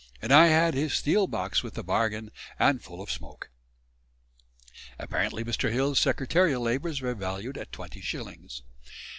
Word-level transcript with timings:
and 0.19 0.31
I 0.33 0.47
had 0.47 0.73
his 0.73 0.95
steel 0.95 1.27
box 1.27 1.61
with 1.61 1.75
the 1.75 1.83
bargain, 1.83 2.31
and 2.57 2.81
full 2.83 3.03
of 3.03 3.11
smoake." 3.11 3.49
Apparently 4.97 5.43
Mr. 5.43 5.71
Hill's 5.71 5.99
secretarial 5.99 6.63
labours 6.63 7.01
were 7.01 7.13
valued 7.13 7.55
at 7.55 7.71
20s. 7.71 8.63